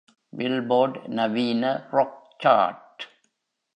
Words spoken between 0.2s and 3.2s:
Billboard நவீன Rock chart.